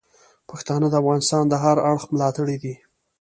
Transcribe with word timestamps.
پښتانه 0.49 0.87
د 0.89 0.93
افغانستان 1.01 1.43
د 1.49 1.53
هر 1.63 1.77
اړخ 1.89 2.03
ملاتړي 2.13 2.55
دي. 2.63 2.75